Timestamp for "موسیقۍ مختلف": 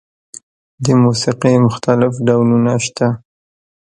1.03-2.13